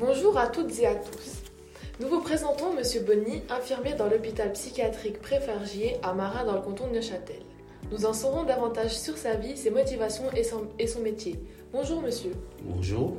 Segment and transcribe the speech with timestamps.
[0.00, 1.44] Bonjour à toutes et à tous.
[2.00, 6.88] Nous vous présentons Monsieur Bonny, infirmier dans l'hôpital psychiatrique Préfargier à Marin dans le canton
[6.88, 7.36] de Neuchâtel.
[7.92, 11.38] Nous en saurons davantage sur sa vie, ses motivations et son, et son métier.
[11.72, 12.32] Bonjour monsieur.
[12.64, 13.16] Bonjour.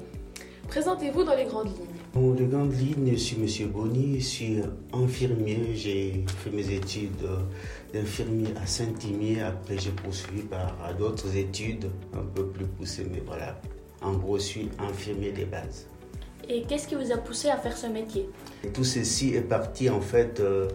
[0.68, 1.86] Présentez-vous dans les grandes lignes.
[2.14, 4.58] Dans les grandes lignes, je suis Monsieur Bonny, je suis
[4.92, 5.76] infirmier.
[5.76, 7.26] J'ai fait mes études
[7.94, 9.44] d'infirmier à Saint-Imier.
[9.44, 13.58] Après, j'ai poursuivi par d'autres études un peu plus poussées, mais voilà.
[14.02, 15.88] En gros, je suis infirmier des bases.
[16.50, 18.30] Et qu'est-ce qui vous a poussé à faire ce métier?
[18.74, 20.70] Tout ceci est parti en fait euh,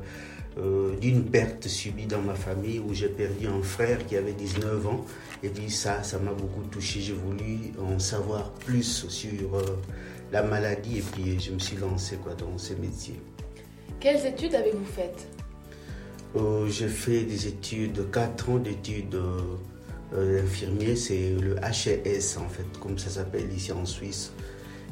[0.59, 4.87] euh, d'une perte subie dans ma famille où j'ai perdu un frère qui avait 19
[4.87, 5.05] ans.
[5.43, 7.01] Et puis ça, ça m'a beaucoup touché.
[7.01, 9.63] J'ai voulu en savoir plus sur euh,
[10.33, 13.15] la maladie et puis je me suis lancé quoi, dans ce métier.
[14.01, 15.29] Quelles études avez-vous faites?
[16.69, 19.17] J'ai fait des études, 4 ans d'études
[20.13, 20.95] d'infirmier.
[20.95, 24.33] C'est le HES en fait, comme ça s'appelle ici en Suisse.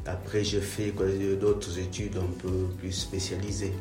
[0.05, 0.93] Après, j'ai fait
[1.39, 3.73] d'autres études un peu plus spécialisées.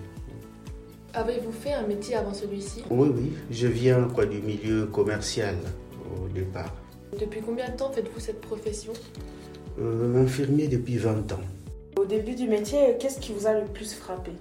[1.15, 2.83] Avez-vous fait un métier avant celui-ci?
[2.91, 3.33] Oui, oui.
[3.51, 5.57] Je viens quoi, du milieu commercial
[6.15, 6.75] au départ.
[7.19, 8.93] Depuis combien de temps faites-vous cette profession?
[9.81, 11.41] Euh, Infirmier depuis 20 ans.
[11.97, 14.33] Au début du métier, qu'est-ce qui vous a le plus frappé?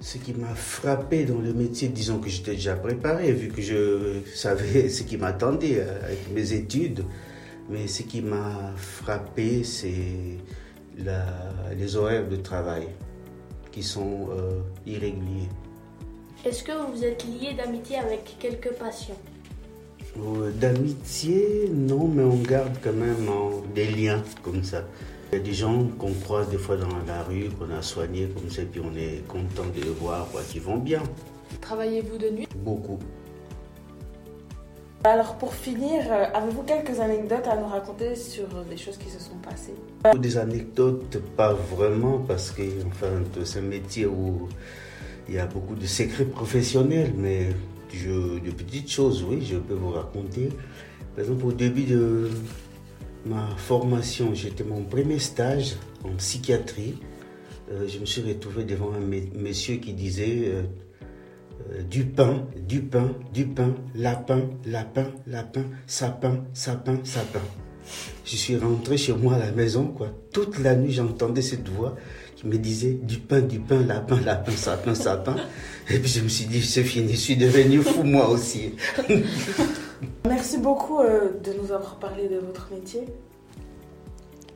[0.00, 4.20] Ce qui m'a frappé dans le métier, disons que j'étais déjà préparé, vu que je
[4.34, 7.04] savais ce qui m'attendait euh, avec mes études.
[7.68, 10.38] Mais ce qui m'a frappé, c'est
[11.76, 12.88] les horaires de travail
[13.70, 15.48] qui sont euh, irréguliers.
[16.44, 19.16] Est-ce que vous êtes lié d'amitié avec quelques patients?
[20.18, 23.28] Euh, D'amitié, non, mais on garde quand même
[23.74, 24.84] des liens comme ça.
[25.32, 28.28] Il y a des gens qu'on croise des fois dans la rue, qu'on a soignés
[28.34, 31.02] comme ça, et puis on est content de les voir, quoi, qui vont bien.
[31.62, 32.48] Travaillez-vous de nuit?
[32.56, 32.98] Beaucoup.
[35.04, 39.18] Alors pour finir, euh, avez-vous quelques anecdotes à nous raconter sur des choses qui se
[39.18, 39.74] sont passées?
[40.18, 43.08] Des anecdotes, pas vraiment, parce que enfin,
[43.44, 44.48] c'est un métier où
[45.28, 47.48] il y a beaucoup de secrets professionnels, mais
[47.92, 50.48] de petites choses, oui, je peux vous raconter.
[51.14, 52.30] Par exemple, au début de
[53.26, 56.94] ma formation, j'étais mon premier stage en psychiatrie.
[57.70, 60.62] Euh, je me suis retrouvé devant un monsieur qui disait euh, euh,
[61.90, 67.40] du pain, du pain, du pain, lapin, lapin, lapin, sapin, sapin, sapin.
[68.24, 70.08] Je suis rentré chez moi à la maison, quoi.
[70.32, 71.96] Toute la nuit, j'entendais cette voix
[72.36, 75.36] qui me disait du pain, du pain, lapin, lapin, sapin, sapin.
[75.90, 78.74] Et puis je me suis dit, c'est fini, je suis devenu fou moi aussi.
[80.24, 83.02] Merci beaucoup euh, de nous avoir parlé de votre métier.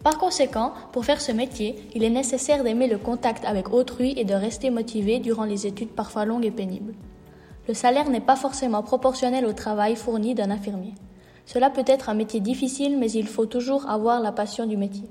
[0.06, 4.24] Par conséquent, pour faire ce métier, il est nécessaire d'aimer le contact avec autrui et
[4.24, 6.94] de rester motivé durant les études parfois longues et pénibles.
[7.66, 10.94] Le salaire n'est pas forcément proportionnel au travail fourni d'un infirmier.
[11.44, 15.10] Cela peut être un métier difficile, mais il faut toujours avoir la passion du métier.